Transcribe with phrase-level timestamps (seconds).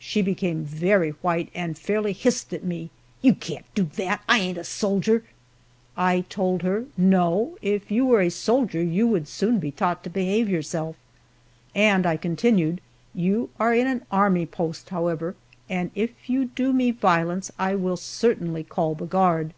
[0.00, 2.90] She became very white, and fairly hissed at me,
[3.22, 5.22] "You can't do that I ain't a soldier."
[5.96, 10.10] I told her, "No, if you were a soldier you would soon be taught to
[10.10, 10.96] behave yourself,"
[11.76, 12.80] and I continued,
[13.14, 15.36] "you are in an army post, however,
[15.68, 19.54] and if you do me violence I will certainly call the guard."